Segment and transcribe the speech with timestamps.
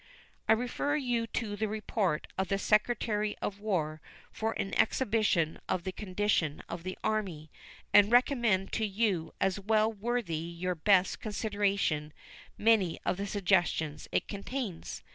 [0.49, 5.83] I refer you to the report of the Secretary of War for an exhibition of
[5.83, 7.51] the condition of the Army,
[7.93, 12.13] and recommend to you as well worthy your best consideration
[12.57, 15.03] many of the suggestions it contains.